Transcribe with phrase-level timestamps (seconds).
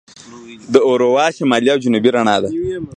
[0.73, 2.49] د اورورا شمالي او جنوبي رڼا ده.